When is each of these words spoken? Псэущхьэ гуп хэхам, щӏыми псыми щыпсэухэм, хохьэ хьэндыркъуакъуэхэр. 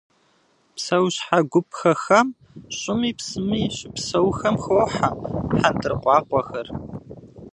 Псэущхьэ 0.75 1.39
гуп 1.51 1.69
хэхам, 1.79 2.27
щӏыми 2.77 3.11
псыми 3.17 3.61
щыпсэухэм, 3.75 4.55
хохьэ 4.63 4.85
хьэндыркъуакъуэхэр. 5.57 6.67